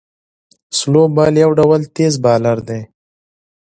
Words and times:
سلو 0.77 1.03
بال 1.15 1.33
یو 1.43 1.51
ډول 1.59 1.81
تېز 1.95 2.13
بالر 2.23 2.57
دئ. 2.67 2.81